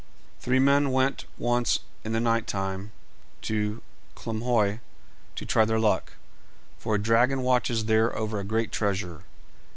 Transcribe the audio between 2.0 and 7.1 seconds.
in the night time to Klumhöi to try their luck, for a